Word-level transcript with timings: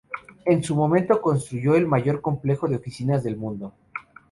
En 0.47 0.63
su 0.63 0.75
momento 0.75 1.21
constituyó 1.21 1.75
el 1.75 1.85
mayor 1.85 2.21
complejo 2.21 2.67
de 2.67 2.75
oficinas 2.77 3.23
del 3.23 3.37
mundo. 3.37 3.75